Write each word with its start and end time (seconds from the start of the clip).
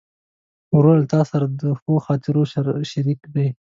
ورور 0.75 0.97
له 1.01 1.07
تا 1.13 1.21
سره 1.31 1.45
د 1.61 1.63
ښو 1.79 1.93
خاطرو 2.05 2.41
شریک 2.91 3.21
دی. 3.35 3.47